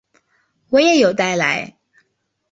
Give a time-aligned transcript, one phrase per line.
[0.69, 1.77] 我也有带来